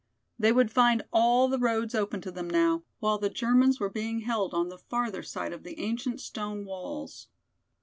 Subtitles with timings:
[0.39, 4.21] They would find all the roads open to them now, while the Germans were being
[4.21, 7.27] held on the farther side of the ancient stone walls.